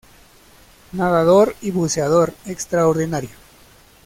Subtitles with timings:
[0.93, 3.29] Nadador y buceador extraordinario.